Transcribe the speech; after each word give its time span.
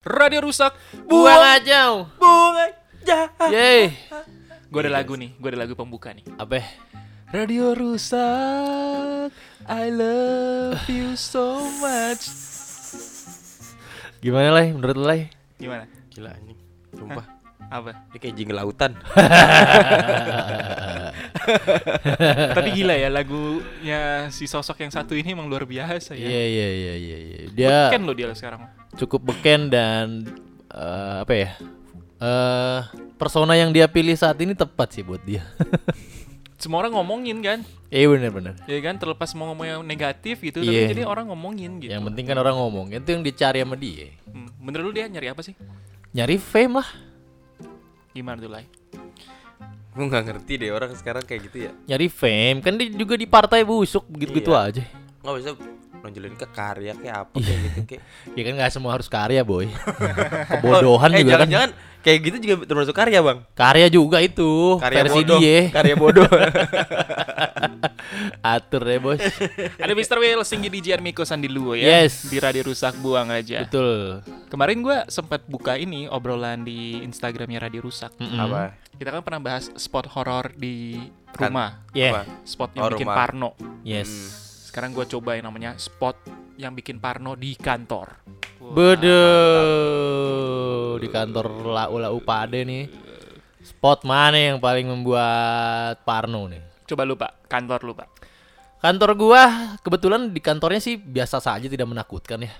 Radio 0.00 0.48
rusak, 0.48 0.72
Buang 1.04 1.60
aja. 1.60 2.08
Buang 2.16 2.56
aja. 2.56 3.28
Yeay. 3.52 3.92
Gue 4.72 4.80
ada 4.88 4.96
lagu 4.96 5.12
nih, 5.12 5.36
gue 5.36 5.48
ada 5.52 5.60
lagu 5.60 5.76
pembuka 5.76 6.16
nih. 6.16 6.24
Apa? 6.40 6.64
Radio 7.36 7.76
rusak, 7.76 9.28
I 9.68 9.92
love 9.92 10.80
you 10.88 11.12
so 11.20 11.60
much. 11.84 12.32
Gimana 14.24 14.56
lah 14.56 14.72
menurut 14.72 14.96
lo 14.96 15.04
lah? 15.04 15.20
Gimana? 15.60 15.84
Gila 16.08 16.32
anjing. 16.32 16.56
Sumpah. 16.96 17.26
Apa? 17.68 17.92
Ini 18.16 18.18
kayak 18.24 18.34
jingle 18.40 18.56
lautan. 18.56 18.96
Tapi 22.56 22.68
gila 22.72 22.96
ya 22.96 23.12
lagunya 23.12 24.32
si 24.32 24.48
sosok 24.48 24.80
yang 24.80 24.88
satu 24.88 25.12
ini 25.12 25.36
emang 25.36 25.44
luar 25.44 25.68
biasa 25.68 26.16
ya. 26.16 26.24
Iya 26.24 26.44
iya 26.48 26.68
iya 26.72 26.94
iya 26.96 27.16
iya. 27.20 27.38
Dia 27.52 27.92
Kan 27.92 28.08
lo 28.08 28.16
dia 28.16 28.32
sekarang. 28.32 28.79
Cukup 29.00 29.32
beken 29.32 29.68
dan 29.68 30.28
eh, 30.68 31.16
apa 31.24 31.32
ya? 31.32 31.50
Eh 32.20 32.80
persona 33.16 33.52
yang 33.52 33.68
dia 33.70 33.84
pilih 33.84 34.12
saat 34.12 34.36
ini 34.38 34.52
tepat 34.52 34.92
sih 34.92 35.02
buat 35.02 35.20
dia. 35.22 35.40
Semua 36.60 36.84
orang 36.84 36.92
ngomongin 36.92 37.40
kan, 37.40 37.64
Iya 37.88 38.04
bener 38.12 38.28
bener. 38.28 38.52
ya 38.68 38.76
kan 38.84 39.00
terlepas 39.00 39.32
mau 39.32 39.48
ngomong 39.48 39.64
yang 39.64 39.80
negatif 39.80 40.44
gitu, 40.44 40.60
Iya. 40.60 40.84
tapi 40.84 40.92
jadi 40.92 41.02
orang 41.08 41.32
ngomongin 41.32 41.80
gitu. 41.80 41.88
Yang 41.88 42.12
penting 42.12 42.24
kan 42.28 42.36
orang 42.36 42.52
ngomong. 42.52 42.92
Itu 42.92 43.08
yang 43.08 43.24
dicari 43.24 43.64
sama 43.64 43.80
dia. 43.80 44.12
Hmm, 44.28 44.52
Menurut 44.60 44.84
lu 44.84 44.92
dia 44.92 45.08
nyari 45.08 45.32
apa 45.32 45.40
sih? 45.40 45.56
Nyari 46.12 46.36
fame 46.36 46.84
lah. 46.84 46.88
Gimana 48.12 48.36
tuh 48.36 48.52
Lai? 48.52 48.68
Gue 49.90 50.04
nggak 50.04 50.22
ngerti 50.22 50.52
deh 50.60 50.68
orang 50.68 50.92
sekarang 50.92 51.24
kayak 51.24 51.48
gitu 51.48 51.56
ya. 51.64 51.72
Nyari 51.88 52.06
fame 52.06 52.58
kan 52.60 52.76
dia 52.76 52.92
juga 52.92 53.16
di 53.16 53.24
partai 53.24 53.64
busuk 53.64 54.04
begitu-gitu 54.04 54.52
Iya. 54.52 54.68
aja. 54.68 54.84
Nggak 55.24 55.34
bisa 55.40 55.50
nonjolin 56.00 56.32
ke 56.32 56.46
karya 56.46 56.92
kayak 56.94 57.16
apa 57.22 57.36
kayak 57.36 57.58
gitu 57.62 57.80
kayak. 57.86 58.02
Ya 58.36 58.42
kan 58.42 58.52
nggak 58.56 58.70
semua 58.70 58.90
harus 58.92 59.06
karya 59.06 59.42
boy. 59.42 59.68
Kebodohan 60.50 61.10
eh, 61.12 61.20
juga 61.20 61.28
kan. 61.36 61.44
jangan-jangan 61.44 61.70
kayak 62.00 62.18
gitu 62.24 62.36
juga 62.40 62.54
termasuk 62.64 62.94
karya 62.96 63.20
bang. 63.20 63.38
Karya 63.52 63.86
juga 63.88 64.18
itu 64.18 64.80
Karya 64.80 64.98
versi 65.04 65.20
bodoh. 65.20 65.38
dia. 65.38 65.60
Karya 65.68 65.94
bodoh. 65.94 66.28
Atur 68.42 68.82
deh 68.82 68.98
bos. 68.98 69.20
Ada 69.76 69.92
Mr. 69.92 70.16
Will 70.18 70.40
Singgi 70.42 70.68
di 70.70 70.80
Miko 70.98 71.22
Sandiluo 71.22 71.76
ya 71.76 72.02
Yes. 72.02 72.26
Di 72.26 72.40
Radio 72.40 72.64
Rusak 72.66 72.96
Buang 72.98 73.28
aja 73.28 73.62
Betul. 73.64 74.24
Kemarin 74.48 74.80
gua 74.80 75.04
sempat 75.06 75.44
buka 75.46 75.76
ini 75.76 76.08
obrolan 76.08 76.64
di 76.64 77.00
Instagramnya 77.00 77.60
Radio 77.60 77.84
Rusak 77.84 78.16
Mm-mm. 78.16 78.40
apa? 78.40 78.74
Kita 78.96 79.12
kan 79.12 79.22
pernah 79.22 79.40
bahas 79.40 79.68
spot 79.76 80.08
horor 80.10 80.52
di 80.56 80.96
Kan. 81.30 81.52
rumah 81.52 81.84
Yeah. 81.92 82.12
Apa? 82.16 82.22
Spot 82.42 82.70
yang 82.72 82.84
Oh, 82.84 82.90
bikin 82.90 83.06
rumah. 83.06 83.16
parno 83.16 83.50
Yes. 83.82 84.10
Sekarang 84.70 84.94
gua 84.94 85.02
coba 85.02 85.34
yang 85.34 85.50
namanya 85.50 85.74
spot 85.74 86.14
yang 86.54 86.78
bikin 86.78 87.02
parno 87.02 87.34
di 87.34 87.58
kantor 87.58 88.22
Wah, 88.62 88.70
Bede 88.70 89.26
di 91.02 91.08
kantor 91.10 91.74
lau 91.74 91.98
lau 91.98 92.18
pade 92.22 92.62
nih. 92.62 92.86
Spot 93.66 94.06
mana 94.06 94.38
yang 94.38 94.62
paling 94.62 94.86
membuat 94.86 96.06
Parno 96.06 96.46
nih? 96.46 96.62
Coba 96.86 97.02
lu 97.02 97.18
pak, 97.18 97.50
kantor 97.50 97.80
lu 97.82 97.92
pak 97.98 98.08
Kantor 98.78 99.10
gua 99.18 99.42
kebetulan 99.82 100.30
di 100.30 100.38
kantornya 100.38 100.78
sih 100.78 100.94
biasa 101.02 101.42
saja 101.42 101.66
tidak 101.66 101.90
menakutkan 101.90 102.46
ya. 102.46 102.54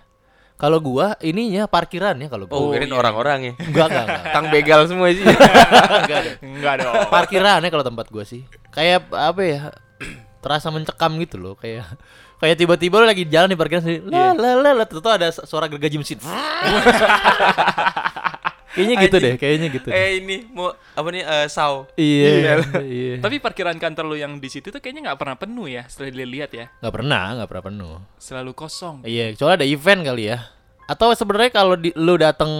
Kalau 0.58 0.82
gua 0.82 1.14
ininya 1.22 1.70
parkirannya 1.70 2.26
kalau 2.26 2.50
gua. 2.50 2.58
Oh, 2.58 2.74
kirain 2.74 2.90
orang-orang 2.90 3.38
ya. 3.40 3.52
enggak 3.70 3.86
enggak 3.86 4.04
enggak. 4.10 4.22
Tang 4.34 4.46
begal 4.50 4.80
semua 4.90 5.14
sih. 5.14 5.22
enggak 5.22 6.18
ada. 6.26 6.32
Enggak 6.42 6.74
dong 6.82 6.94
Parkirannya 7.06 7.70
kalau 7.70 7.84
tempat 7.86 8.06
gua 8.10 8.26
sih. 8.26 8.42
Kayak 8.74 9.06
apa 9.14 9.42
ya? 9.46 9.60
Terasa 10.40 10.72
mencekam 10.72 11.12
gitu 11.20 11.36
loh, 11.36 11.54
kayak 11.54 11.84
kayak 12.40 12.56
tiba-tiba 12.56 13.04
lu 13.04 13.06
lagi 13.06 13.28
jalan 13.28 13.52
di 13.52 13.58
parkiran 13.60 13.84
sendiri. 13.84 14.08
La 14.08 14.32
la 14.32 14.56
la 14.56 14.70
la 14.72 14.84
tuh 14.88 15.04
ada 15.04 15.28
suara 15.30 15.68
gergaji 15.68 16.00
mesin. 16.00 16.16
kayaknya 18.70 18.94
gitu 19.02 19.16
deh, 19.18 19.34
kayaknya 19.34 19.68
gitu. 19.74 19.88
deh. 19.90 19.98
eh 19.98 20.22
ini 20.22 20.46
mau 20.54 20.70
apa 20.70 21.08
nih 21.10 21.22
eh, 21.26 21.46
saw. 21.50 21.90
Iya, 21.98 22.62
iya. 22.86 23.14
Tapi 23.18 23.42
parkiran 23.42 23.76
kantor 23.76 24.04
lu 24.08 24.16
yang 24.16 24.38
di 24.38 24.48
situ 24.48 24.70
tuh 24.70 24.80
kayaknya 24.80 25.10
nggak 25.12 25.18
pernah 25.18 25.36
penuh 25.36 25.66
ya 25.66 25.82
Setelah 25.90 26.14
dilihat 26.14 26.50
ya 26.54 26.70
Nggak 26.78 26.94
pernah, 26.94 27.24
nggak 27.36 27.48
pernah 27.50 27.64
penuh. 27.66 27.94
Selalu 28.16 28.52
kosong 28.54 29.02
Iya, 29.02 29.34
soalnya 29.34 29.66
ada 29.66 29.68
event 29.68 30.00
kali 30.06 30.30
ya. 30.30 30.38
Atau 30.86 31.14
sebenarnya 31.14 31.50
kalau 31.54 31.74
di, 31.78 31.94
lu 31.94 32.18
datang 32.18 32.50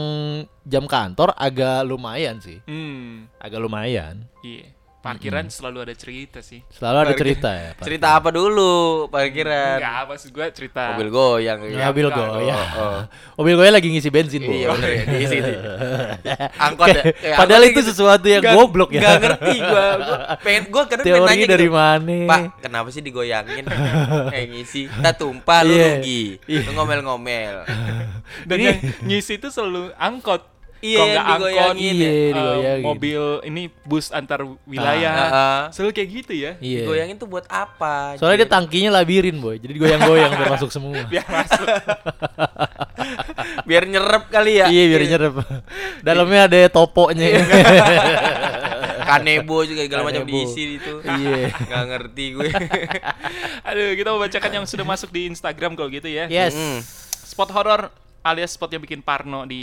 jam 0.63 0.87
kantor 0.87 1.35
agak 1.35 1.83
lumayan 1.83 2.39
sih, 2.39 2.63
Hmm 2.67 3.27
agak 3.43 3.59
lumayan. 3.59 4.27
Iya 4.45 4.80
Parkiran 5.01 5.49
selalu 5.49 5.79
ada 5.81 5.95
cerita 5.95 6.39
sih 6.39 6.61
Selalu 6.69 6.93
ada 6.95 7.05
Parkir- 7.07 7.21
cerita 7.25 7.51
ya. 7.51 7.71
Pak. 7.73 7.85
Cerita 7.89 8.07
apa 8.15 8.29
dulu 8.29 8.73
parkiran? 9.09 9.81
Enggak 9.81 9.97
apa 9.99 10.13
sih 10.15 10.29
gue 10.29 10.47
cerita 10.51 10.93
Mobil 10.93 11.09
goyang 11.09 11.59
Ya, 11.65 11.73
ya. 11.73 11.85
mobil 11.89 12.07
goyang. 12.07 12.69
Oh. 12.77 13.01
Mobil 13.41 13.55
goyang 13.57 13.75
lagi 13.75 13.89
ngisi 13.89 14.09
bensin, 14.09 14.41
Bu. 14.41 14.53
Iya 14.53 14.69
bener 14.71 14.91
ya, 14.91 15.03
diisi 15.07 15.37
tuh. 15.39 15.55
Angkot 16.69 16.87
ya. 16.87 17.03
Kayak- 17.03 17.17
Eh, 17.19 17.33
Padahal 17.33 17.63
angkot 17.63 17.73
itu 17.73 17.81
gitu. 17.81 17.91
sesuatu 17.91 18.27
yang 18.27 18.43
Nggak- 18.45 18.57
goblok 18.61 18.91
ya. 18.91 19.01
Nggak 19.01 19.17
ngerti 19.19 19.55
gua. 19.59 19.85
Gua 19.97 20.17
pengen 20.39 20.63
gua 20.69 20.83
kadang 20.85 21.01
pengen 21.01 21.17
Teori 21.17 21.29
nanya 21.33 21.47
dari 21.49 21.67
gitu. 21.67 21.75
mana? 21.75 22.17
Pak, 22.27 22.41
kenapa 22.61 22.89
sih 22.91 23.01
digoyangin? 23.01 23.65
Kayak 24.29 24.47
ngisi. 24.53 24.83
Kita 24.87 25.11
tumpah 25.15 25.61
lu 25.63 25.73
Iya. 25.73 25.89
rugi. 25.97 26.25
Iya. 26.45 26.61
Lu 26.61 26.71
ngomel-ngomel. 26.77 27.57
Dan 28.45 28.59
yang 28.59 28.77
ngisi 29.03 29.33
itu 29.35 29.49
selalu 29.49 29.97
angkot 29.97 30.45
Iya, 30.81 30.97
Kalau 30.97 31.07
nggak 31.07 31.13
yang 31.13 31.29
angkot 31.29 31.49
digoyangin 31.53 31.95
Iya, 31.95 32.11
digoyangin. 32.33 32.85
Mobil 32.89 33.23
ini 33.45 33.63
bus 33.85 34.07
antar 34.17 34.41
wilayah 34.65 35.13
Ah, 35.13 35.29
ah. 35.29 35.61
Selalu 35.77 35.93
kayak 35.93 36.09
gitu 36.09 36.33
ya 36.33 36.53
Iya. 36.57 36.89
Digoyangin 36.89 37.17
tuh 37.21 37.29
buat 37.29 37.45
apa? 37.53 38.17
Soalnya 38.17 38.45
dia 38.45 38.49
anjir? 38.49 38.55
tangkinya 38.57 38.91
labirin, 38.97 39.37
boy. 39.39 39.61
Jadi 39.61 39.73
goyang-goyang 39.77 40.33
biar 40.33 40.51
masuk 40.57 40.71
semua. 40.73 40.97
Biar 41.13 41.27
masuk 41.29 41.67
biar 43.69 43.85
nyerep 43.87 44.25
kali 44.33 44.53
ya. 44.61 44.67
Iya, 44.73 44.85
biar 44.89 45.03
nyerep. 45.07 45.35
Dalamnya 46.01 46.41
ada 46.49 46.59
toponya. 46.73 47.29
Kanebo 49.11 49.67
juga 49.67 49.83
segala 49.85 50.07
macam 50.07 50.23
diisi 50.23 50.79
itu. 50.79 51.03
Iya. 51.03 51.51
Nggak 51.51 51.85
ngerti 51.93 52.25
gue. 52.39 52.49
Aduh 53.69 53.91
kita 53.99 54.09
mau 54.15 54.21
bacakan 54.23 54.51
yang 54.63 54.67
sudah 54.67 54.87
masuk 54.87 55.11
di 55.11 55.29
Instagram 55.29 55.75
kalau 55.75 55.91
gitu 55.91 56.07
ya 56.09 56.31
yes. 56.31 56.55
Mm. 56.55 56.81
Spot 57.27 57.51
horor 57.51 57.91
alias 58.21 58.53
spot 58.53 58.69
yang 58.71 58.81
bikin 58.81 59.01
parno 59.01 59.45
di 59.45 59.63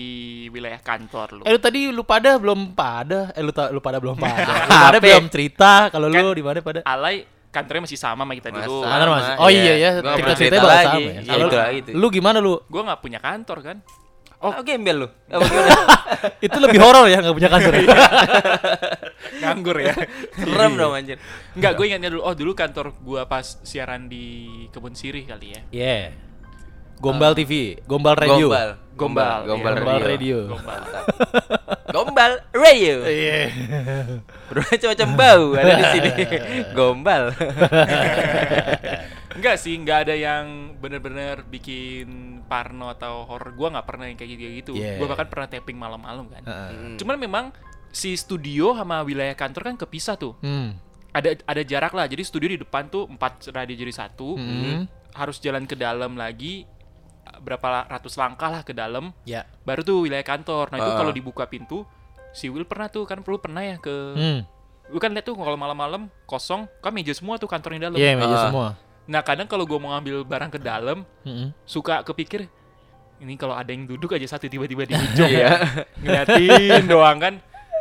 wilayah 0.50 0.80
kantor 0.80 1.40
lu 1.40 1.42
Eh 1.46 1.52
lu 1.52 1.60
tadi 1.60 1.90
lu 1.90 2.02
pada 2.02 2.36
belum 2.36 2.74
pada. 2.74 3.30
Eh 3.32 3.42
lu, 3.42 3.52
ta- 3.52 3.70
lu 3.70 3.78
pada 3.78 4.02
belum 4.02 4.18
pada. 4.18 4.50
Lu 4.66 4.72
pada 4.72 4.98
belum 4.98 5.26
cerita 5.28 5.72
kalau 5.88 6.08
lu 6.08 6.16
Kan- 6.16 6.34
di 6.34 6.42
mana 6.42 6.58
pada. 6.60 6.80
Alay 6.82 7.24
kantornya 7.48 7.86
masih 7.86 7.98
sama 7.98 8.22
sama 8.22 8.34
kita 8.34 8.50
dulu 8.50 8.82
Masa? 8.82 8.90
Mana 8.90 9.04
mas? 9.08 9.24
Sama, 9.24 9.40
Oh 9.40 9.50
iya. 9.50 9.62
iya 9.64 9.74
ya, 9.74 9.90
Gua 9.98 10.14
nggak 10.14 10.18
cerita 10.18 10.34
ceritanya 10.34 10.38
cerita 10.38 10.58
bakal 10.58 10.74
lagi. 10.74 10.86
sama 10.88 10.98
ya. 10.98 11.14
Iya, 11.14 11.22
Kalau 11.24 11.38
itu 11.40 11.50
lu- 11.50 11.62
lagi 11.62 11.80
tuh. 11.82 11.94
Lu 11.94 12.08
gimana 12.10 12.38
lu? 12.38 12.54
Gue 12.66 12.82
nggak 12.84 13.00
punya 13.00 13.20
kantor 13.20 13.60
kan 13.62 13.78
Oh, 14.38 14.54
gembel 14.62 14.98
lu. 15.02 15.08
Itu 16.46 16.58
lebih 16.58 16.78
horor 16.78 17.10
ya 17.10 17.18
nggak 17.18 17.34
punya 17.34 17.50
kantor. 17.50 17.74
ya? 17.82 17.90
Nganggur 19.38 19.78
ya 19.82 19.94
Serem 20.36 20.74
dong 20.74 20.94
anjir. 20.94 21.18
Enggak, 21.54 21.74
gue 21.74 21.86
ingatnya 21.86 22.10
dulu. 22.10 22.22
Oh, 22.22 22.34
dulu 22.34 22.52
kantor 22.54 22.94
gua 23.02 23.26
pas 23.26 23.58
siaran 23.62 24.06
di 24.06 24.46
Kebun 24.70 24.94
Sirih 24.94 25.26
kali 25.26 25.48
ya. 25.54 25.62
Iya. 25.72 26.27
Gombal 26.98 27.38
TV, 27.38 27.78
Gombal 27.86 28.18
Radio. 28.18 28.50
Gombal. 28.50 28.70
Gombal, 28.98 29.38
Gombal, 29.38 29.38
iya. 29.38 29.54
Gombal 29.54 29.76
radio. 29.78 30.08
Radio. 30.10 30.38
Gombal. 30.50 30.82
Gombal 31.96 32.32
radio. 32.50 32.96
Iya. 33.06 33.42
Bro, 34.50 34.62
macam 34.66 35.10
bau 35.14 35.46
ada 35.54 35.74
di 35.78 35.86
sini. 35.94 36.12
Gombal. 36.78 37.24
Enggak 39.38 39.62
sih, 39.62 39.78
enggak 39.78 40.10
ada 40.10 40.18
yang 40.18 40.74
bener-bener 40.82 41.46
bikin 41.46 42.42
parno 42.50 42.90
atau 42.90 43.30
horror. 43.30 43.54
Gua 43.54 43.70
nggak 43.70 43.86
pernah 43.86 44.10
yang 44.10 44.18
kayak 44.18 44.34
gitu-gitu. 44.34 44.74
Yeah. 44.74 44.98
Gua 44.98 45.14
bahkan 45.14 45.30
pernah 45.30 45.46
tapping 45.46 45.78
malam-malam 45.78 46.26
kan. 46.34 46.42
Heeh. 46.42 46.98
Cuman 46.98 47.22
memang 47.22 47.54
si 47.94 48.18
studio 48.18 48.74
sama 48.74 49.06
wilayah 49.06 49.38
kantor 49.38 49.70
kan 49.70 49.76
kepisah 49.78 50.18
tuh. 50.18 50.34
Hmm. 50.42 50.74
Ada 51.14 51.38
ada 51.46 51.62
jarak 51.62 51.94
lah. 51.94 52.10
Jadi 52.10 52.26
studio 52.26 52.50
di 52.50 52.58
depan 52.58 52.90
tuh 52.90 53.06
empat 53.06 53.54
radio 53.54 53.78
jadi 53.78 53.94
satu. 53.94 54.42
Hmm. 54.42 54.90
Harus 55.14 55.38
jalan 55.38 55.70
ke 55.70 55.78
dalam 55.78 56.18
lagi 56.18 56.66
berapa 57.40 57.68
ratus 57.88 58.16
langkah 58.16 58.50
lah 58.50 58.62
ke 58.62 58.72
dalam. 58.72 59.14
Ya. 59.24 59.46
Baru 59.64 59.82
tuh 59.82 60.04
wilayah 60.04 60.24
kantor. 60.24 60.70
Nah, 60.70 60.80
itu 60.80 60.92
Ah. 60.92 60.98
kalau 60.98 61.12
dibuka 61.12 61.46
pintu 61.46 61.84
si 62.32 62.48
Will 62.48 62.64
pernah 62.64 62.88
tuh 62.88 63.04
kan 63.04 63.20
perlu 63.20 63.38
pernah 63.38 63.62
ya 63.62 63.78
ke 63.78 63.96
Hmm. 64.14 64.40
Lu 64.88 64.98
kan 64.98 65.12
lihat 65.12 65.24
tuh 65.24 65.36
kalau 65.36 65.56
malam-malam 65.56 66.08
kosong, 66.24 66.64
kan 66.80 66.92
meja 66.92 67.12
semua 67.12 67.36
tuh 67.36 67.46
kantornya 67.46 67.88
dalam. 67.88 67.98
Iya, 67.98 68.16
meja 68.16 68.32
Ah. 68.32 68.44
semua. 68.48 68.68
Nah, 69.04 69.20
kadang 69.20 69.44
kalau 69.46 69.64
gue 69.64 69.76
mau 69.76 69.92
ngambil 69.92 70.24
barang 70.24 70.50
ke 70.50 70.60
dalam, 70.60 71.04
Mm-mm. 71.24 71.52
suka 71.64 72.04
kepikir 72.04 72.48
ini 73.18 73.34
kalau 73.34 73.52
ada 73.52 73.68
yang 73.68 73.84
duduk 73.84 74.14
aja 74.14 74.30
satu 74.30 74.46
tiba-tiba 74.46 74.84
di 74.84 74.94
ujung 75.02 75.26
Iya. 75.26 75.58
ngeliatin 75.98 76.86
doang 76.86 77.18
kan 77.18 77.34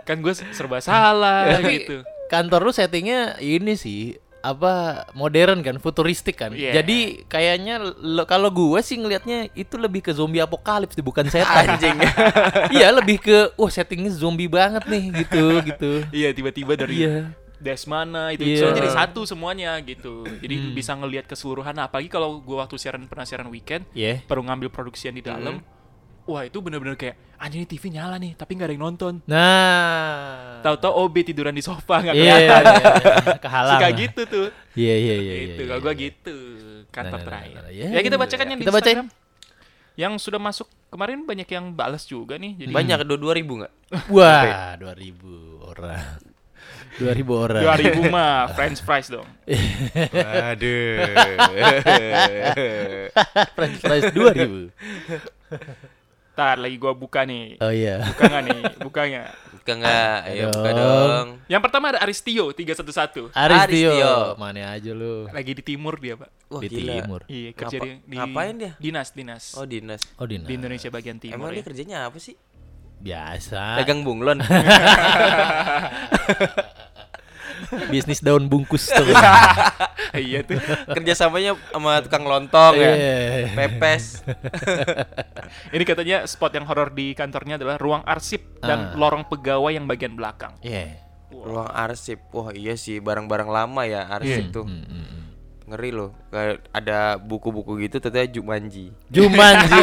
kan 0.03 0.17
gue 0.19 0.33
serba 0.33 0.81
salah 0.81 1.61
gitu 1.63 2.03
Kantor 2.27 2.67
lu 2.67 2.73
settingnya 2.73 3.39
ini 3.39 3.75
sih 3.75 4.17
apa 4.47 4.73
modern 5.13 5.59
kan, 5.61 5.77
futuristik 5.77 6.39
kan. 6.39 6.55
Iya. 6.55 6.79
Jadi 6.79 7.27
kayaknya 7.27 7.83
kalau 8.25 8.49
gue 8.49 8.79
sih 8.81 8.95
ngelihatnya 8.95 9.51
itu 9.53 9.75
lebih 9.75 10.01
ke 10.01 10.13
zombie 10.13 10.39
apokalips 10.39 10.95
bukan 10.99 11.27
setan. 11.27 11.75
Anjing. 11.75 11.99
iya, 12.77 12.91
lebih 12.91 13.19
ke 13.19 13.51
wah 13.55 13.69
settingnya 13.69 14.11
zombie 14.11 14.47
banget 14.47 14.87
nih 14.87 15.05
gitu 15.25 15.45
gitu. 15.63 15.91
iya 16.11 16.31
tiba-tiba 16.31 16.73
dari 16.75 16.95
Iya. 16.97 17.17
des 17.57 17.83
mana 17.85 18.31
itu 18.31 18.45
soalnya 18.55 18.79
jadi 18.79 18.91
satu 18.93 19.25
semuanya 19.25 19.81
gitu 19.81 20.29
jadi 20.39 20.55
Hmm. 20.61 20.73
bisa 20.77 20.93
ngelihat 20.93 21.25
keseluruhan 21.25 21.73
apalagi 21.77 22.07
kalau 22.07 22.39
gue 22.39 22.53
waktu 22.53 22.77
siaran 22.77 23.09
pernah 23.09 23.25
siaran 23.25 23.49
weekend 23.49 23.89
Iya. 23.97 24.21
perlu 24.25 24.45
ngambil 24.45 24.69
produksian 24.69 25.17
di 25.17 25.25
dalam 25.25 25.65
wah 26.27 26.43
itu 26.43 26.59
bener-bener 26.59 26.95
kayak 26.95 27.15
anjing 27.37 27.61
ini 27.61 27.69
TV 27.69 27.83
nyala 27.89 28.17
nih 28.17 28.33
tapi 28.35 28.53
nggak 28.53 28.65
ada 28.65 28.73
yang 28.75 28.83
nonton 28.85 29.13
Nah. 29.25 30.61
tahu-tahu 30.61 30.93
OB 31.03 31.15
tiduran 31.25 31.51
di 31.51 31.61
sofa 31.61 32.01
nggak 32.01 32.13
Iya, 32.13 32.35
kelihatan 32.35 32.63
iya, 32.65 32.81
kehalang. 33.39 33.73
suka 33.73 33.85
lah. 33.85 33.91
gitu 33.97 34.21
tuh 34.27 34.47
Iya, 34.75 34.95
iya, 34.97 35.15
iya. 35.17 35.35
itu 35.47 35.57
iya, 35.57 35.67
kalau 35.67 35.75
iya. 35.75 35.81
gua 35.81 35.93
gitu 35.95 36.35
kantor 36.89 37.09
Nah, 37.09 37.13
nah, 37.13 37.25
terakhir 37.25 37.55
nah, 37.55 37.63
nah, 37.63 37.71
ya, 37.73 37.85
ya, 37.89 38.01
kita 38.01 38.17
bacakan 38.17 38.47
yang 38.47 38.59
di 38.59 38.61
Kita 38.61 38.73
bacain. 38.73 38.99
Instagram 38.99 39.25
yang 39.97 40.13
sudah 40.17 40.37
masuk 40.37 40.67
kemarin 40.87 41.23
banyak 41.23 41.47
yang 41.49 41.65
balas 41.71 42.05
juga 42.05 42.37
nih 42.37 42.53
jadi 42.59 42.71
Banyak 42.71 42.99
dua 43.03 43.17
dua 43.17 43.33
ribu 43.33 43.53
nggak? 43.57 43.73
Wah, 44.15 44.77
2000 44.77 45.63
orang. 45.63 46.19
2000 46.97 47.29
orang. 47.29 47.63
2000 47.63 48.09
mah 48.09 48.49
French 48.51 48.81
fries 48.81 49.07
dong 49.07 49.29
Aduh. 50.43 51.07
French 53.57 53.79
fries 53.79 54.11
2000. 54.11 55.87
Ntar 56.37 56.59
lagi 56.59 56.77
gua 56.77 56.93
buka 56.93 57.23
nih 57.23 57.57
Oh 57.59 57.69
iya. 57.69 58.07
buka 58.07 58.39
nih 58.39 58.61
bukanya 58.79 59.23
Buka 59.57 59.73
nggak? 59.75 60.17
Ayo 60.29 60.47
buka 60.53 60.71
dong. 60.71 61.27
yang 61.49 61.59
pertama 61.59 61.85
ada 61.91 61.99
Aristio 61.99 62.47
311 62.49 63.33
Aris 63.33 63.59
Aris 63.59 63.75
Tio. 63.75 63.91
Tio. 63.91 64.15
Mana 64.37 64.71
aja 64.71 64.91
lu. 64.93 65.27
lagi 65.29 65.51
di 65.51 65.63
timur 65.65 65.97
dia 65.97 66.15
pak 66.15 66.29
Wah 66.47 66.61
di 66.61 66.69
gila. 66.69 66.93
timur. 66.95 67.21
iya 67.27 67.49
kerja 67.51 67.75
Ngapa- 67.75 68.05
di, 68.05 68.15
ngapain 68.15 68.55
dia? 68.55 68.73
dinas 68.77 69.09
dinas 69.11 69.43
Oh 69.55 69.65
dinas. 69.65 70.01
Oh 70.15 70.25
di 70.25 70.37
di 70.39 70.53
Indonesia 70.55 70.89
bagian 70.89 71.17
timur 71.17 71.41
Emang 71.41 71.49
ya. 71.51 71.55
dia 71.55 71.65
kerjanya 71.65 71.97
apa 72.05 72.17
sih? 72.17 72.35
Biasa. 72.99 73.77
Pegang 73.77 74.03
bunglon. 74.03 74.41
Bisnis 77.87 78.21
daun 78.21 78.47
bungkus 78.47 78.87
tuh. 78.87 79.07
iya 80.17 80.41
tuh 80.41 80.57
Kerjasamanya 80.89 81.55
sama 81.69 82.01
tukang 82.01 82.25
lontong 82.25 82.75
ya. 82.75 82.93
Iya. 82.93 83.53
Pepes. 83.53 84.23
ini 85.75 85.83
katanya 85.83 86.25
spot 86.25 86.53
yang 86.53 86.65
horor 86.65 86.91
di 86.91 87.13
kantornya 87.13 87.57
adalah 87.57 87.77
ruang 87.77 88.03
arsip 88.03 88.61
dan 88.61 88.79
Ah. 88.87 88.95
lorong 88.95 89.25
pegawai 89.25 89.73
yang 89.73 89.85
bagian 89.85 90.13
belakang 90.13 90.53
Iya. 90.61 91.01
Ruang 91.29 91.69
arsip. 91.69 92.23
Wah 92.31 92.51
iya 92.51 92.75
sih 92.75 92.99
barang-barang 92.99 93.47
lama 93.47 93.83
ya 93.83 94.07
arsip 94.07 94.45
Iya. 94.45 94.55
tuh. 94.55 94.65
Hmm, 94.65 94.83
hmm, 94.83 95.05
hmm. 95.05 95.16
Ngeri 95.67 95.91
loh. 95.91 96.15
Kayak 96.31 96.63
ada 96.71 96.99
buku-buku 97.19 97.75
gitu 97.81 97.99
ternyata 97.99 98.31
Jumanji. 98.31 98.95
Jumanji. 99.11 99.75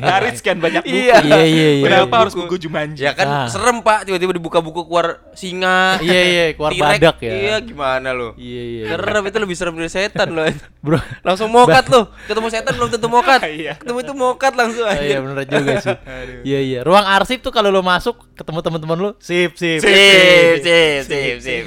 Garis 0.00 0.38
kan 0.38 0.56
banyak 0.56 0.82
buku 0.82 0.94
Iya. 0.94 1.18
Iya 1.18 1.42
iya 1.42 1.68
iya. 1.74 1.84
kenapa 1.84 2.06
iya. 2.08 2.20
harus 2.22 2.34
buku 2.34 2.54
Jumanji 2.56 3.02
Ya 3.02 3.10
kan 3.10 3.26
Ah. 3.26 3.48
serem 3.50 3.82
pak 3.82 4.06
tiba-tiba 4.06 4.30
dibuka 4.32 4.58
buku 4.58 4.86
keluar 4.86 5.18
singa. 5.34 5.98
Iya 5.98 6.20
iya 6.22 6.44
keluar 6.54 6.70
T-Rex. 6.70 6.86
badak 6.86 7.16
ya. 7.18 7.32
Iya 7.34 7.54
gimana 7.60 8.08
lo? 8.14 8.38
Iya 8.38 8.62
iya. 8.62 8.84
Serem 8.88 9.22
itu 9.24 9.38
lebih 9.40 9.56
serem 9.56 9.74
dari 9.74 9.90
setan 9.90 10.28
loh. 10.30 10.46
Bro. 10.78 10.98
Langsung 11.20 11.50
mokat 11.50 11.90
loh. 11.90 12.14
Ketemu 12.26 12.46
setan 12.48 12.72
belum 12.74 12.88
tentu 12.88 13.08
mokat. 13.10 13.40
Iya. 13.54 13.74
Ketemu 13.78 13.98
itu 13.98 14.14
mokat 14.14 14.52
langsung 14.54 14.82
Oh, 14.84 14.90
aja. 14.90 15.02
iya 15.02 15.18
bener 15.18 15.42
juga 15.42 15.72
sih. 15.80 15.90
Aduh. 15.90 16.42
Iya 16.42 16.58
iya. 16.60 16.80
Ruang 16.82 17.02
arsip 17.02 17.38
tuh 17.40 17.50
kalau 17.50 17.70
lo 17.70 17.82
masuk 17.82 18.14
ketemu 18.34 18.58
teman-teman 18.60 18.98
lo, 18.98 19.10
sip 19.18 19.54
sip. 19.54 19.78
Sip, 19.78 20.58
sip, 20.62 21.02
sip, 21.06 21.36
sip. 21.40 21.64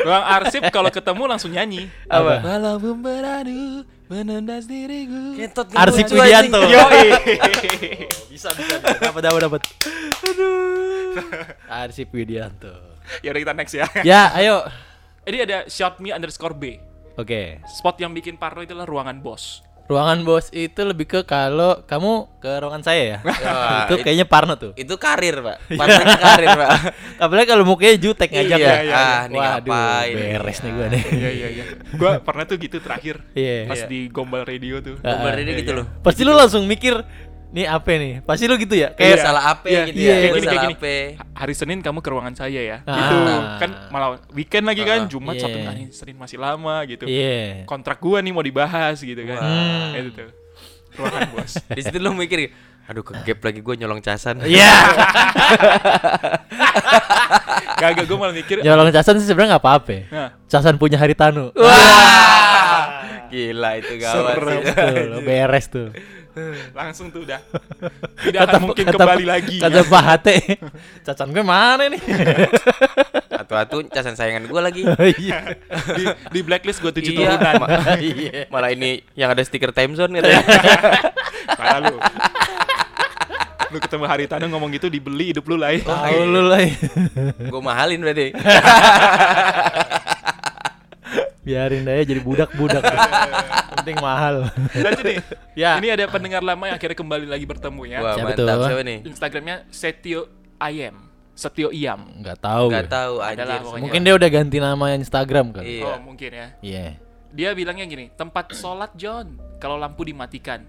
Ruang 0.00 0.24
arsip 0.26 0.62
kalau 0.68 0.88
ketemu 0.88 1.22
langsung 1.26 1.50
nyanyi 1.50 1.86
Apa? 2.06 2.40
walaupun 2.40 2.98
beradu 2.98 3.84
menendas 4.06 4.64
diriku 4.64 5.34
Ketot 5.34 5.70
Arsip 5.72 6.10
Widianto. 6.10 6.60
Yoi. 6.60 7.08
Bisa 8.32 8.50
bisa. 8.50 8.74
Dapat 8.82 9.22
dapat 9.22 9.40
dapat. 9.46 9.60
Aduh. 10.26 11.14
Arsip 11.66 12.10
Widianto. 12.10 12.74
ya 13.20 13.30
udah 13.30 13.40
kita 13.40 13.54
next 13.54 13.74
ya 13.74 13.86
Ya, 14.00 14.30
ayo. 14.38 14.62
ini 15.24 15.42
ada 15.42 15.66
shot 15.66 15.98
me 15.98 16.10
underscore 16.10 16.54
b 16.54 16.78
Oke. 17.14 17.58
spot 17.68 17.98
yang 17.98 18.10
bikin 18.10 18.34
parno 18.34 18.60
itu 18.60 18.70
adalah 18.70 18.86
ruangan 18.86 19.18
bos 19.18 19.62
Ruangan 19.90 20.22
bos 20.22 20.46
itu 20.50 20.78
lebih 20.80 21.02
ke 21.04 21.20
kalau 21.22 21.82
kamu 21.82 22.30
ke 22.38 22.52
ruangan 22.56 22.80
saya 22.80 23.02
ya. 23.02 23.18
Wah, 23.26 23.84
itu 23.84 23.98
it- 23.98 24.04
kayaknya 24.06 24.22
Parno 24.24 24.54
tuh. 24.54 24.70
Itu 24.72 24.94
karir, 24.96 25.42
Pak. 25.42 25.56
Karir, 26.22 26.48
Pak. 26.54 26.70
Apalagi 27.26 27.46
kalau 27.48 27.64
mukanya 27.64 27.98
jutek 27.98 28.30
ngajak 28.30 28.54
Iya, 28.54 28.70
ya. 28.70 28.76
iya, 28.80 28.94
ah, 28.94 29.20
ini 29.24 29.36
Waduh, 29.36 29.50
ngapain? 29.66 30.14
beres 30.14 30.58
nih 30.60 30.70
gua 30.70 30.86
nih. 30.88 31.02
iya 31.10 31.30
iya 31.32 31.48
iya 31.50 31.64
gua 31.92 32.10
pernah 32.20 32.44
tuh 32.44 32.56
gitu 32.56 32.78
terakhir 32.78 33.18
Iya. 33.32 33.66
pas 33.66 33.76
Iya. 33.76 33.88
di 33.88 34.00
gombal 34.08 34.42
radio 34.42 34.78
tuh 34.78 34.96
Ah, 35.00 35.18
Gombal 35.18 35.34
ah. 35.34 35.42
ini 35.42 35.50
gitu 35.58 35.72
loh. 35.74 35.84
Pasti 36.00 36.22
lu 36.22 36.32
langsung 36.32 36.64
mikir 36.64 36.94
nih 37.50 37.66
apa 37.66 37.90
nih? 37.92 38.12
Pasti 38.22 38.44
lu 38.44 38.54
gitu 38.54 38.72
ya. 38.72 38.90
Kayak 38.90 39.10
Kayak 39.12 39.18
salah 39.20 39.42
apa 39.50 39.66
Iya, 39.66 39.80
gitu 39.84 39.98
iya, 39.98 40.06
ya. 40.06 40.14
kayak 40.14 40.30
Gua 40.30 40.36
gini, 40.36 40.46
kayak 40.46 40.62
gini. 40.62 40.74
apa. 40.76 40.94
hari 41.34 41.54
Senin 41.54 41.78
kamu 41.80 41.98
ke 41.98 42.08
ruangan 42.08 42.34
saya 42.34 42.60
ya 42.60 42.78
Ah. 42.80 42.94
gitu 42.94 43.16
kan 43.58 43.70
malah 43.88 44.08
weekend 44.30 44.64
lagi 44.64 44.82
kan 44.82 45.00
Ah. 45.00 45.08
Jumat 45.08 45.34
Iya. 45.34 45.42
Sabtu 45.42 45.58
ini 45.58 45.84
Senin 45.90 46.16
masih 46.16 46.36
lama 46.36 46.84
gitu 46.84 47.04
Iya. 47.04 47.64
kontrak 47.64 47.98
gua 47.98 48.20
nih 48.20 48.30
mau 48.30 48.40
dibahas 48.40 48.98
gitu 48.98 49.18
kan 49.24 49.40
Hmm. 49.40 49.96
itu 49.96 50.10
tuh 50.14 50.30
ruangan 50.94 51.26
bos 51.32 51.52
Di 51.70 51.80
situ 51.80 51.96
lo 51.96 52.12
mikir, 52.12 52.52
aduh 52.84 53.00
ke 53.00 53.14
gap 53.20 53.40
lagi 53.40 53.60
gue 53.60 53.74
nyolong 53.76 53.98
casan. 54.00 54.42
Iya. 54.42 54.70
kagak 57.76 58.04
gua 58.04 58.18
malah 58.20 58.34
mikir 58.36 58.60
Nyolong 58.60 58.90
casan 58.90 59.16
sih 59.16 59.24
sebenarnya 59.24 59.56
nggak 59.56 59.64
apa-apa. 59.64 59.96
nah 60.08 60.28
Casan 60.46 60.76
punya 60.76 60.98
Haritanu. 60.98 61.54
Wah. 61.54 62.99
Gila 63.30 63.70
itu 63.76 63.92
gawat 63.96 64.34
Serem. 64.34 64.60
sih. 64.60 64.64
Tuh, 64.68 65.22
beres 65.26 65.66
tuh. 65.66 65.88
langsung 66.72 67.10
tuh 67.10 67.22
udah 67.22 67.42
tidak 68.22 68.40
akan 68.44 68.60
mungkin 68.64 68.86
kembali 68.86 69.26
lagi 69.26 69.58
Kata 69.58 69.76
ya. 69.76 69.84
Pak 69.84 70.02
Hate, 70.08 70.36
cacan 71.02 71.28
gue 71.28 71.42
mana 71.42 71.84
nih? 71.86 71.98
Atu-atu 73.28 73.82
casan 73.88 74.14
sayangan 74.14 74.46
gue 74.46 74.60
lagi. 74.60 74.82
Iya. 75.18 75.58
di, 75.90 76.04
di 76.06 76.40
blacklist 76.40 76.78
gua 76.78 76.90
tujuh 76.90 77.12
Iya. 77.12 77.34
turunan 77.34 77.54
Ma- 77.58 77.68
Iya. 77.96 78.46
Malah 78.46 78.70
ini 78.70 79.02
yang 79.12 79.28
ada 79.28 79.42
stiker 79.42 79.70
time 79.70 79.92
zone 79.92 80.14
katanya. 80.14 80.42
Parah 81.50 81.78
lu 81.82 81.98
lu 83.70 83.78
ketemu 83.78 84.02
Haritano 84.04 84.46
ngomong 84.48 84.70
gitu 84.72 84.86
dibeli 84.86 85.30
hidup 85.30 85.46
lu 85.46 85.54
lah 85.54 85.70
ya. 85.70 85.82
Tahu 85.84 86.20
lu 86.24 86.42
lah. 86.44 86.62
gue 87.36 87.60
mahalin 87.60 88.00
berarti. 88.00 88.34
Biarin 91.50 91.82
aja 91.84 92.02
jadi 92.06 92.20
budak-budak. 92.22 92.82
Penting 93.80 93.98
mahal. 93.98 94.46
Lanjut 94.70 95.02
nih. 95.02 95.18
Ya. 95.58 95.82
Ini 95.82 95.88
ada 95.98 96.04
pendengar 96.06 96.40
lama 96.40 96.70
yang 96.70 96.78
akhirnya 96.78 96.94
kembali 96.94 97.26
lagi 97.26 97.42
bertemu 97.42 97.82
ya. 97.86 97.98
Wah 97.98 98.14
Siapa 98.14 98.28
mantap 98.30 98.54
tuh? 98.54 98.66
siapa 98.70 98.82
nih? 98.86 98.98
Instagramnya 99.02 99.56
Setio 99.68 100.20
Ayam. 100.56 100.96
Setio 101.34 101.68
Iam. 101.72 102.22
Nggak 102.22 102.38
tahu. 102.38 102.64
Gak 102.68 102.86
gue. 102.86 102.92
tahu 102.92 103.14
Adalah. 103.18 103.58
Mungkin 103.74 104.00
dia 104.04 104.14
udah 104.14 104.28
ganti 104.28 104.56
nama 104.60 104.84
Instagram 104.92 105.46
kali. 105.50 105.80
Iya. 105.80 105.86
Oh 105.88 105.98
mungkin 105.98 106.30
ya. 106.30 106.46
Iya. 106.60 106.86
Dia 107.30 107.54
bilangnya 107.54 107.86
gini, 107.86 108.10
tempat 108.12 108.52
sholat 108.52 108.90
John. 108.94 109.38
Kalau 109.58 109.78
lampu 109.78 110.02
dimatikan, 110.02 110.66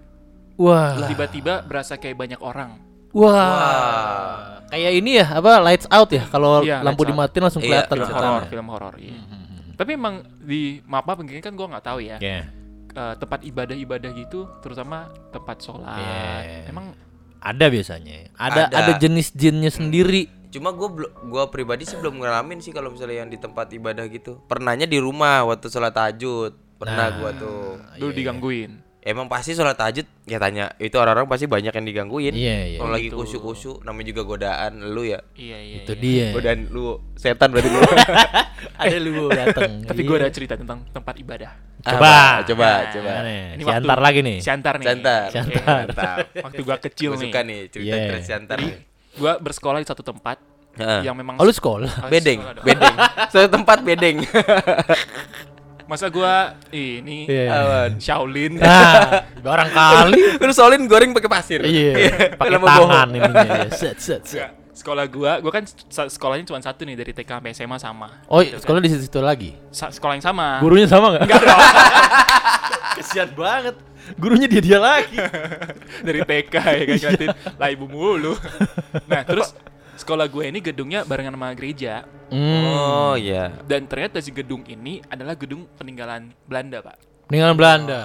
Wah. 0.55 1.09
tiba-tiba 1.09 1.65
berasa 1.65 1.97
kayak 1.97 2.13
banyak 2.15 2.37
orang. 2.37 2.77
Wah. 3.11 4.61
Kayak 4.69 4.91
ini 4.93 5.19
ya, 5.19 5.27
apa 5.35 5.59
lights 5.59 5.89
out 5.89 6.07
ya? 6.07 6.23
Kalau 6.23 6.61
Iya, 6.61 6.79
lampu 6.79 7.03
dimatiin 7.03 7.43
langsung 7.43 7.59
Iya, 7.59 7.83
kelihatan 7.83 7.91
Film 7.91 8.05
Betul. 8.05 8.15
horor, 8.15 8.29
setannya. 8.31 8.51
film 8.53 8.67
horor. 8.69 8.93
Iya. 8.95 9.11
Hmm, 9.11 9.25
hmm. 9.27 9.50
Tapi 9.81 9.97
emang 9.97 10.21
di 10.37 10.77
maaf 10.85 11.09
begini 11.17 11.41
kan 11.41 11.57
gue 11.57 11.65
nggak 11.65 11.81
tahu 11.81 12.05
ya. 12.05 12.21
Iya. 12.21 12.53
Eh, 12.91 13.13
tempat 13.17 13.41
ibadah-ibadah 13.41 14.13
gitu, 14.13 14.45
terutama 14.61 15.09
tempat 15.33 15.57
sholat. 15.57 15.97
Iya. 15.97 16.69
Emang 16.69 16.93
Ada 17.41 17.73
biasanya. 17.73 18.29
Ada 18.37 18.69
Ada. 18.69 18.77
ada 18.77 18.93
jenis 19.01 19.33
jinnya 19.33 19.73
sendiri. 19.73 20.29
Cuma 20.53 20.69
gue 20.69 21.09
gua 21.25 21.49
pribadi 21.49 21.89
sih 21.89 21.97
belum 21.97 22.21
ngalamin 22.21 22.61
sih 22.61 22.69
kalau 22.69 22.93
misalnya 22.93 23.25
yang 23.25 23.33
di 23.33 23.41
tempat 23.41 23.73
ibadah 23.73 24.05
gitu. 24.05 24.37
Pernahnya 24.45 24.85
di 24.85 25.01
rumah 25.01 25.41
waktu 25.49 25.65
sholat 25.65 25.89
tahajud. 25.89 26.53
Pernah 26.77 27.09
Nah. 27.09 27.17
gua 27.17 27.29
tuh. 27.33 27.81
dulu 27.97 28.13
Iya, 28.13 28.17
digangguin. 28.21 28.71
Emang 29.01 29.25
pasti 29.25 29.51
sholat 29.51 29.73
tahajud 29.73 30.05
ya 30.23 30.37
tanya 30.37 30.77
itu 30.77 30.93
orang-orang 30.93 31.25
pasti 31.25 31.45
banyak 31.45 31.73
yang 31.73 31.83
digangguin. 31.83 32.31
Iya, 32.31 32.57
iya. 32.67 32.77
Kalau 32.77 32.91
lagi 32.91 33.09
Gitu. 33.09 33.17
kusyuk-kusyuk 33.17 33.81
namanya 33.81 34.07
juga 34.07 34.21
godaan 34.23 34.73
lu 34.87 35.01
ya. 35.01 35.25
Iya 35.33 35.57
iya. 35.57 35.75
Itu 35.81 35.93
iya. 35.93 35.99
dia. 35.99 36.27
Godaan 36.31 36.59
lu 36.67 36.85
setan 37.13 37.49
berarti 37.49 37.65
lu. 37.67 37.81
Ada 38.77 38.97
lu 38.97 39.25
datang. 39.33 39.71
Tapi 39.83 40.01
gue 40.01 40.15
ada 40.15 40.29
cerita 40.29 40.53
tentang 40.53 40.85
tempat 40.87 41.17
ibadah. 41.17 41.49
Coba. 41.81 41.97
Apa? 41.97 42.15
coba, 42.45 42.69
Nah, 42.69 42.81
coba. 42.91 43.11
Ini 43.25 43.63
Siantar 43.63 43.81
waktu- 43.91 44.05
lagi 44.05 44.19
nih. 44.21 44.37
Siantar 44.37 44.73
nih. 44.77 44.85
Siantar. 44.85 45.27
Siantar. 45.33 46.15
Waktu 46.37 46.61
gua 46.61 46.77
kecil 46.77 47.09
Gua 47.09 47.17
nih. 47.17 47.25
suka 47.25 47.39
nih 47.41 47.59
cerita 47.67 47.89
Iya. 47.89 48.05
cerita 48.05 48.19
Siantar 48.23 48.55
Jadi 48.55 48.67
nih. 48.67 48.77
gua 49.17 49.33
bersekolah 49.35 49.79
di 49.79 49.87
satu 49.87 50.03
tempat 50.03 50.37
yang 51.01 51.13
memang 51.13 51.35
Oh 51.35 51.43
lu 51.43 51.49
sekolah? 51.51 51.89
Oh, 51.99 52.07
Bedeng, 52.07 52.37
bedeng. 52.61 52.95
Satu 53.33 53.49
tempat 53.49 53.81
bedeng. 53.81 54.21
Masa 55.91 56.07
gua 56.07 56.55
ini 56.71 57.27
Iya. 57.27 57.51
Awan. 57.51 57.91
Shaolin. 57.99 58.55
Nah, 58.55 59.27
barangkali. 59.45 60.39
Terus 60.39 60.55
solin 60.55 60.87
goreng 60.87 61.11
pakai 61.11 61.27
pasir. 61.27 61.59
Iya, 61.61 62.31
pakai 62.39 62.51
Lama 62.55 62.63
bohong. 62.63 62.87
tangan 62.87 63.07
ininya 63.11 63.43
ya. 63.59 63.69
Set 63.69 63.99
set 63.99 64.23
set. 64.23 64.51
Sekolah 64.71 65.03
gua, 65.05 65.37
gua 65.37 65.51
kan 65.51 65.67
sekolahnya 66.07 66.47
cuma 66.47 66.57
satu 66.57 66.87
nih 66.87 66.95
dari 66.95 67.11
TK 67.11 67.27
sampai 67.37 67.51
SMA 67.51 67.75
sama. 67.75 68.07
Oh, 68.25 68.39
Gitu 68.39 68.55
kan. 68.55 68.63
sekolah 68.63 68.79
di 68.79 68.89
situ 68.89 69.19
lagi. 69.19 69.51
Sa- 69.67 69.91
sekolah 69.91 70.15
yang 70.15 70.23
sama. 70.23 70.63
Gurunya 70.63 70.87
sama 70.87 71.11
nggak? 71.11 71.23
Enggak 71.27 71.41
dong. 71.43 71.59
Kesian 72.97 73.29
banget. 73.35 73.75
Gurunya 74.15 74.47
dia 74.47 74.61
dia 74.63 74.79
lagi. 74.79 75.19
dari 76.01 76.23
TK 76.23 76.55
ya 76.55 76.81
kan 76.81 76.95
ngeliatin 76.97 77.29
lah 77.59 77.67
ibu 77.69 77.85
mulu. 77.85 78.33
Nah, 79.05 79.21
terus 79.21 79.51
sekolah 80.01 80.25
gue 80.25 80.43
ini 80.43 80.59
gedungnya 80.59 81.03
barengan 81.03 81.33
sama 81.33 81.53
gereja 81.53 82.03
Hmm. 82.27 82.63
Oh 82.63 83.13
iya. 83.13 83.51
dan 83.61 83.85
ternyata 83.85 84.17
si 84.17 84.31
gedung 84.31 84.63
ini 84.65 85.03
adalah 85.05 85.35
gedung 85.35 85.67
peninggalan 85.71 86.31
Belanda, 86.41 86.79
Pak. 86.79 87.27
Peninggalan 87.27 87.53
Belanda. 87.53 88.01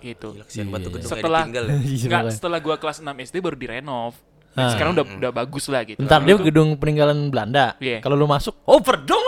gitu. 0.00 0.32
Banget 0.32 0.48
tuh 0.48 0.60
Iya. 0.60 0.80
gedungnya 0.90 1.08
Setelah 1.10 1.42
ya. 1.44 1.48
Iya, 1.84 2.04
Enggak, 2.04 2.20
makanya. 2.20 2.34
setelah 2.34 2.58
gua 2.58 2.76
kelas 2.76 2.98
6 2.98 3.16
SD 3.20 3.36
baru 3.38 3.54
direnov. 3.54 4.12
Ah. 4.52 4.56
Dan 4.56 4.68
sekarang 4.70 4.92
udah 4.92 5.04
udah 5.18 5.32
bagus 5.34 5.64
lah 5.66 5.82
gitu. 5.82 5.98
Bentar 5.98 6.20
dia 6.20 6.34
tuh- 6.34 6.46
gedung 6.46 6.68
peninggalan 6.74 7.18
Belanda. 7.26 7.74
Iya. 7.76 7.98
Kalau 7.98 8.14
lu 8.14 8.24
masuk, 8.24 8.56
oh 8.64 8.80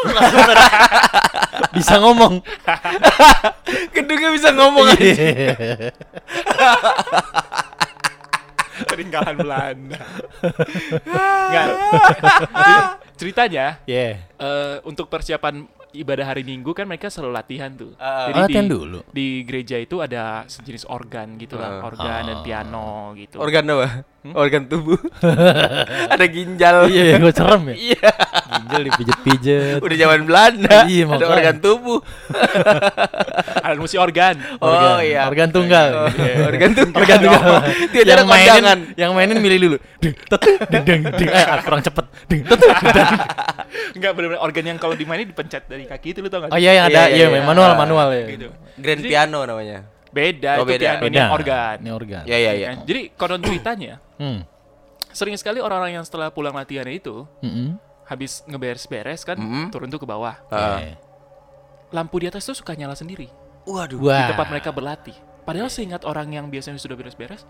langsung 0.06 0.40
ada- 0.42 0.70
bisa 1.76 1.94
ngomong. 1.98 2.40
Gedungnya 3.96 4.30
bisa 4.30 4.48
ngomong 4.50 4.86
aja. 4.88 5.12
Iya. 8.78 8.86
peninggalan 8.86 9.34
Belanda. 9.36 10.00
Enggak. 11.46 11.66
Ceritanya 13.20 13.80
Yeah. 13.84 14.20
eh, 14.36 14.76
untuk 14.84 15.08
persiapan 15.08 15.64
ibadah 15.96 16.28
hari 16.28 16.44
Minggu 16.44 16.76
kan 16.76 16.84
mereka 16.84 17.08
selalu 17.08 17.32
latihan 17.32 17.72
tuh. 17.72 17.96
Ah. 17.96 18.28
Jadi 18.28 18.38
latihan 18.44 18.66
di, 18.66 18.70
dulu. 18.70 18.98
di 19.08 19.26
gereja 19.42 19.80
itu 19.80 19.96
ada 19.98 20.44
sejenis 20.44 20.84
organ 20.86 21.40
gitu 21.40 21.56
lah, 21.56 21.80
Ah. 21.80 21.88
organ 21.88 22.20
dan 22.22 22.38
piano 22.44 23.16
gitu. 23.16 23.40
Organ 23.40 23.64
apa? 23.72 24.04
Organ 24.36 24.62
tubuh. 24.66 25.00
Ada 26.10 26.26
ginjal. 26.28 26.92
Iya, 26.92 27.16
gue 27.16 27.32
serem 27.32 27.62
ya. 27.72 27.74
Iya. 27.96 28.12
Ginjal 28.46 28.82
dipijet-pijet. 28.84 29.78
Udah 29.78 29.96
zaman 29.96 30.20
Belanda. 30.22 30.76
Iya, 30.84 31.04
Ada 31.08 31.26
organ 31.26 31.56
tubuh. 31.58 31.98
Alat 33.58 33.78
musik 33.78 33.98
organ. 34.06 34.34
Oh 34.58 34.98
iya. 34.98 35.26
Organ 35.26 35.50
tunggal. 35.50 35.88
Oh, 35.96 36.08
iya. 36.20 36.46
Organ 36.46 36.70
tunggal. 36.72 36.98
Organ 36.98 37.18
tunggal. 37.20 37.42
Dia 37.92 38.02
ada 38.02 38.12
yang 38.14 38.26
mainin, 38.26 38.48
kondangan. 38.48 38.78
yang 38.94 39.10
mainin 39.12 39.36
milih 39.36 39.58
dulu. 39.60 39.76
Ding, 39.98 40.14
tet, 40.14 40.42
ding, 40.68 40.84
ding, 40.84 41.02
ding. 41.12 41.28
Eh, 41.28 41.44
ah, 41.44 41.58
kurang 41.60 41.80
cepet. 41.80 42.04
Ding, 42.26 42.40
tet, 42.42 42.58
ding. 42.60 43.08
Enggak 43.94 44.10
benar-benar 44.12 44.40
organ 44.40 44.64
yang 44.64 44.78
kalau 44.78 44.94
dimainin 44.94 45.26
dipencet 45.26 45.66
dari 45.66 45.84
kaki 45.84 46.12
itu 46.12 46.20
lu 46.20 46.28
tau 46.28 46.44
gak? 46.44 46.50
Oh 46.50 46.58
iya, 46.58 46.72
yang 46.74 46.86
ada. 46.86 47.06
Iya, 47.06 47.16
Iya, 47.16 47.26
iya, 47.26 47.36
iya. 47.36 47.42
manual, 47.42 47.72
manual 47.74 48.08
ya. 48.10 48.26
Gitu. 48.28 48.48
Grand 48.76 49.00
Jadi, 49.00 49.08
piano 49.08 49.40
namanya. 49.42 49.78
Beda, 50.08 50.50
Oh, 50.56 50.64
itu 50.64 50.70
beda. 50.70 50.84
piano 50.86 51.02
ini 51.02 51.12
Beda. 51.12 51.24
organ. 51.28 51.76
Ini 51.76 51.90
organ. 51.92 52.22
Ya 52.24 52.38
ya 52.38 52.52
ya. 52.54 52.68
Kan? 52.70 52.78
Jadi 52.84 53.00
konon 53.12 53.40
ceritanya 53.40 53.94
Hmm. 54.16 54.40
sering 55.10 55.32
sekali 55.34 55.60
orang-orang 55.60 55.92
yang 55.94 56.04
setelah 56.04 56.28
pulang 56.28 56.52
latihan 56.52 56.84
itu 56.86 57.28
Mm-mm. 57.40 57.76
Habis 58.06 58.46
ngeberes-beres 58.46 59.22
kan 59.22 59.34
Mm-mm. 59.34 59.70
turun 59.70 59.90
tuh 59.90 59.98
ke 59.98 60.06
bawah. 60.06 60.38
Ah. 60.48 60.78
Iya. 60.78 60.94
Lampu 61.90 62.18
di 62.18 62.26
atas 62.26 62.42
tuh 62.42 62.54
suka 62.54 62.74
nyala 62.74 62.94
sendiri 62.94 63.30
Waduh. 63.62 63.98
di 63.98 64.06
Wah. 64.06 64.30
tempat 64.30 64.46
mereka 64.48 64.70
berlatih. 64.70 65.14
Padahal 65.42 65.70
seingat 65.70 66.02
orang 66.02 66.30
yang 66.30 66.46
biasanya 66.46 66.74
sudah 66.76 66.94
beres-beres, 66.94 67.46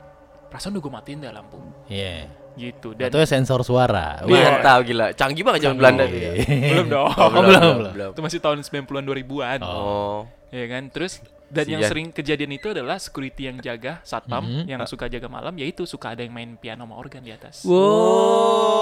perasaan 0.49 0.77
udah 0.77 0.83
gue 0.83 0.93
matiin 0.93 1.19
dah 1.21 1.33
lampu. 1.33 1.57
Iya. 1.89 2.29
Gitu 2.57 2.93
dan 2.93 3.09
Atau 3.09 3.21
sensor 3.25 3.61
suara. 3.65 4.21
Iya. 4.25 4.61
Mantap 4.61 4.81
gila. 4.85 5.07
Canggih 5.13 5.45
banget 5.45 5.61
zaman 5.69 5.77
Belanda 5.77 6.05
tuh 6.05 6.17
ya. 6.17 6.33
belum 6.73 6.87
dong. 6.89 7.13
Oh, 7.17 7.29
belum, 7.33 7.75
belum. 7.93 8.11
Itu 8.13 8.21
masih 8.21 8.41
tahun 8.41 8.59
90-an 8.61 9.05
2000-an. 9.05 9.59
Oh. 9.65 10.25
Ya 10.53 10.65
kan? 10.69 10.89
Terus 10.89 11.21
dan 11.47 11.63
yang 11.71 11.79
Sian. 11.79 11.91
sering 11.95 12.07
kejadian 12.11 12.53
itu 12.53 12.75
adalah 12.75 12.99
security 12.99 13.47
yang 13.47 13.63
jaga 13.63 14.03
satpam 14.03 14.43
Mhm. 14.43 14.63
yang 14.67 14.81
suka 14.83 15.07
jaga 15.07 15.31
malam 15.31 15.55
yaitu 15.55 15.87
suka 15.87 16.11
ada 16.11 16.27
yang 16.27 16.35
main 16.35 16.59
piano 16.59 16.83
sama 16.83 16.99
organ 16.99 17.23
di 17.23 17.31
atas. 17.31 17.63
Wow. 17.63 18.76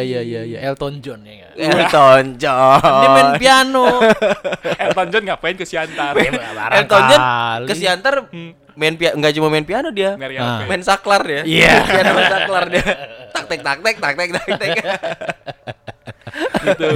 Ya 0.00 0.20
ya 0.20 0.20
ya 0.24 0.40
ya 0.48 0.58
Elton 0.72 1.04
John 1.04 1.20
ya 1.28 1.32
nggak? 1.36 1.52
Elton 1.60 2.24
John. 2.40 2.80
Dia 2.80 3.08
main 3.12 3.30
piano. 3.36 3.84
Elton 4.88 5.06
John 5.12 5.22
ngapain 5.28 5.56
ke 5.60 5.68
Siantar? 5.68 6.16
Elton 6.16 7.02
John 7.12 7.20
ke 7.68 7.74
Siantar 7.76 8.14
main 8.80 8.94
piano 8.96 9.14
enggak 9.20 9.32
cuma 9.36 9.48
main 9.52 9.66
piano 9.68 9.92
dia. 9.92 10.16
Ah. 10.16 10.64
Main 10.64 10.80
saklar 10.80 11.20
dia. 11.20 11.42
Iya. 11.44 11.84
Piano 11.92 12.10
main 12.16 12.30
saklar 12.32 12.64
dia. 12.72 12.84
Tak 13.28 13.44
tek 13.44 13.60
tak 13.60 13.78
tek 13.84 13.96
tak 14.00 14.14
tek 14.16 14.30
tak 14.32 14.46
tek. 14.56 14.70
gitu. 16.64 16.90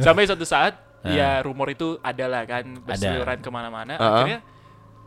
Sampai 0.00 0.24
suatu 0.24 0.48
saat 0.48 0.80
ya 1.04 1.44
rumor 1.44 1.68
itu 1.68 2.00
ada 2.00 2.24
lah 2.24 2.42
kan 2.48 2.64
berseliweran 2.80 3.44
ke 3.44 3.50
mana-mana. 3.52 4.00
Ah. 4.00 4.24
Akhirnya 4.24 4.38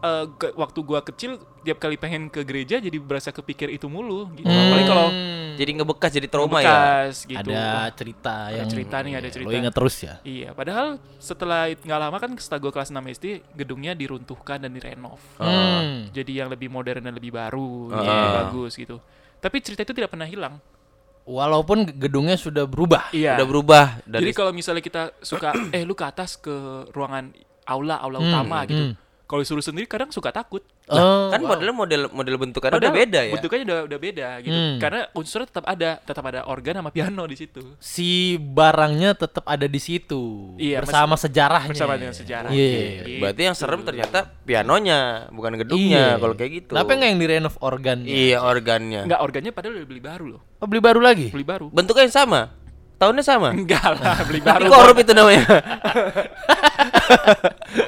eh, 0.01 0.25
ke- 0.31 0.53
waktu 0.53 0.79
gua 0.81 1.01
kecil 1.01 1.31
tiap 1.59 1.77
kali 1.77 1.95
pengen 1.95 2.27
ke 2.27 2.41
gereja 2.41 2.77
jadi 2.77 2.97
berasa 2.97 3.29
kepikir 3.29 3.69
itu 3.69 3.85
mulu 3.85 4.27
gitu. 4.33 4.45
Apalagi 4.45 4.85
kalau 4.85 5.09
Jadi 5.51 5.71
ngebekas 5.73 6.11
jadi 6.11 6.25
trauma 6.25 6.57
ya. 6.57 6.63
bekas 6.63 7.15
gitu. 7.23 7.37
ada 7.43 7.61
cerita 7.91 8.35
yang 8.49 8.65
cerita 8.65 8.95
nih, 8.99 9.13
ada 9.13 9.21
Iya, 9.21 9.31
cerita. 9.31 9.47
Lo 9.47 9.53
inget 9.53 9.73
terus 9.73 9.95
ya. 9.99 10.13
Iya, 10.23 10.49
padahal 10.51 10.87
setelah 11.17 11.69
nggak 11.69 11.99
lama 11.99 12.17
kan 12.17 12.31
setelah 12.35 12.59
gua 12.59 12.71
kelas 12.73 12.89
6 12.89 13.03
SD 13.11 13.25
gedungnya 13.53 13.93
diruntuhkan 13.93 14.57
dan 14.57 14.71
direnov. 14.71 15.21
Hmm. 15.37 16.09
Jadi 16.09 16.31
yang 16.33 16.47
lebih 16.47 16.67
modern 16.67 17.03
dan 17.03 17.13
lebih 17.13 17.29
baru, 17.31 17.69
gitu, 17.87 17.99
Ah. 17.99 18.09
lebih 18.09 18.31
bagus 18.39 18.71
gitu. 18.73 18.97
Tapi 19.37 19.57
cerita 19.59 19.81
itu 19.83 19.93
tidak 19.93 20.09
pernah 20.09 20.25
hilang. 20.25 20.57
Walaupun 21.21 21.85
gedungnya 21.93 22.33
sudah 22.35 22.65
berubah. 22.65 23.11
Iya. 23.11 23.37
Udah 23.37 23.47
berubah 23.47 23.85
Jadi 24.01 24.09
dari 24.09 24.31
kalau 24.33 24.49
misalnya 24.49 24.81
kita 24.81 25.13
suka 25.19 25.53
eh 25.71 25.83
lu 25.83 25.93
ke 25.93 26.01
atas 26.03 26.33
ke 26.35 26.53
ruangan 26.89 27.29
aula 27.63 27.95
aula 27.97 28.17
Hmm, 28.17 28.27
utama 28.27 28.57
gitu. 28.65 28.89
hmm. 28.89 28.95
Kalau 29.31 29.47
disuruh 29.47 29.63
sendiri 29.63 29.87
kadang 29.87 30.11
suka 30.11 30.27
takut. 30.35 30.59
Oh, 30.91 31.31
kan 31.31 31.39
wow. 31.39 31.55
modelnya 31.55 31.71
model 31.71 32.01
model 32.11 32.35
bentukannya 32.35 32.83
udah 32.83 32.91
beda 32.91 33.19
ya. 33.23 33.33
Bentukannya 33.39 33.63
udah 33.63 33.79
udah 33.87 33.99
beda 34.03 34.27
gitu. 34.43 34.51
Hmm. 34.59 34.75
Karena 34.75 35.07
unsurnya 35.15 35.47
tetap 35.47 35.65
ada, 35.71 35.89
tetap 36.03 36.23
ada 36.27 36.43
organ 36.51 36.83
sama 36.83 36.91
piano 36.91 37.23
di 37.23 37.39
situ. 37.39 37.63
si 37.79 38.35
barangnya 38.35 39.15
tetap 39.15 39.47
ada 39.47 39.63
di 39.71 39.79
situ 39.79 40.51
Iya, 40.59 40.83
bersama 40.83 41.15
sejarahnya. 41.15 41.71
bersama 41.71 41.95
dengan 41.95 42.11
sejarah. 42.11 42.51
Iya. 42.51 43.07
Gitu. 43.07 43.23
Berarti 43.23 43.41
yang 43.47 43.55
serem 43.55 43.81
ternyata 43.87 44.19
pianonya, 44.43 45.31
bukan 45.31 45.55
gedungnya 45.63 46.19
kalau 46.19 46.35
kayak 46.35 46.51
gitu. 46.51 46.71
Kenapa 46.75 46.91
nggak 46.91 47.09
yang 47.15 47.19
direnov 47.23 47.55
organnya? 47.63 48.11
Iya, 48.11 48.37
organnya. 48.43 49.01
Enggak 49.07 49.21
organnya 49.23 49.51
padahal 49.55 49.73
udah 49.79 49.87
beli 49.87 50.01
baru 50.03 50.25
loh. 50.27 50.41
Oh, 50.59 50.67
beli 50.67 50.83
baru 50.83 50.99
lagi? 50.99 51.31
Beli 51.31 51.47
baru. 51.47 51.71
Bentuknya 51.71 52.03
yang 52.03 52.15
sama. 52.19 52.41
Tahunnya 53.01 53.25
sama. 53.25 53.49
Enggak 53.49 53.97
lah, 53.97 54.21
beli 54.29 54.45
Tapi 54.45 54.69
baru. 54.69 54.77
korup 54.77 54.97
itu 55.01 55.11
namanya. 55.17 55.41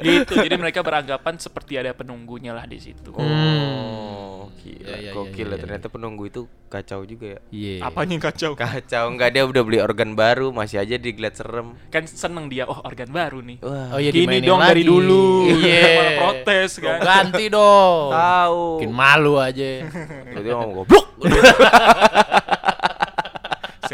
gitu. 0.02 0.32
Jadi 0.50 0.56
mereka 0.58 0.80
beranggapan 0.82 1.38
seperti 1.38 1.78
ada 1.78 1.94
penunggunya 1.94 2.50
lah 2.50 2.66
di 2.66 2.82
situ. 2.82 3.14
Oh, 3.14 4.50
gila. 4.58 4.90
Iya, 4.90 4.96
iya, 4.98 5.10
Gokil 5.14 5.46
iya, 5.46 5.46
ya 5.46 5.54
iya. 5.54 5.62
ternyata 5.62 5.86
penunggu 5.86 6.26
itu 6.26 6.50
kacau 6.66 7.06
juga 7.06 7.38
ya. 7.38 7.40
Iya. 7.54 7.86
Apanya 7.86 8.16
kacau? 8.18 8.58
Kacau 8.58 9.04
enggak 9.06 9.30
dia 9.38 9.46
udah 9.46 9.62
beli 9.62 9.78
organ 9.78 10.18
baru, 10.18 10.50
masih 10.50 10.82
aja 10.82 10.98
digeliat 10.98 11.38
serem. 11.38 11.78
Kan 11.94 12.10
seneng 12.10 12.50
dia, 12.50 12.66
oh 12.66 12.82
organ 12.82 13.14
baru 13.14 13.38
nih. 13.38 13.62
Wah. 13.62 13.94
Oh 13.94 14.00
iya 14.02 14.10
Gini 14.10 14.42
dong 14.42 14.60
dari 14.60 14.82
lagi. 14.82 14.90
dulu. 14.90 15.26
Iya. 15.46 15.82
Malah 15.94 16.14
protes 16.18 16.70
kan. 16.82 16.98
Ganti 16.98 17.44
dong. 17.46 18.10
Tahu. 18.10 18.62
Bikin 18.82 18.90
malu 18.90 19.38
aja. 19.38 19.86
Jadi 20.34 20.48
ngomong 20.50 20.72
goblok. 20.82 21.06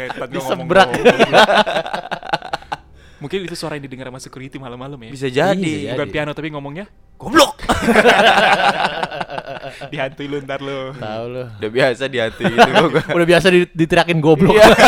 Setan 0.07 0.23
gua 0.23 0.31
Disebrak. 0.33 0.87
ngomong-ngomong. 0.89 1.33
Mungkin 3.21 3.45
itu 3.45 3.53
suara 3.53 3.77
yang 3.77 3.85
didengar 3.85 4.09
sama 4.09 4.17
security 4.17 4.57
malam-malam 4.57 4.97
ya. 4.97 5.09
Bisa 5.11 5.27
jadi. 5.29 5.61
Iya, 5.61 5.93
Bukan 5.93 6.07
jadi. 6.07 6.13
piano 6.15 6.31
tapi 6.33 6.47
ngomongnya 6.49 6.85
Goblok. 7.15 7.61
dihantui 9.93 10.25
lu 10.25 10.37
ntar 10.41 10.57
lu. 10.57 10.89
Tahu 10.95 11.25
lu. 11.27 11.43
Udah 11.53 11.71
biasa 11.71 12.03
di 12.07 12.17
hati 12.17 12.43
gitu 12.43 12.65
gua. 12.65 13.01
Udah 13.15 13.27
biasa 13.27 13.47
di- 13.47 13.69
diteriakin 13.69 14.17
goblok. 14.17 14.57
Iya. 14.57 14.73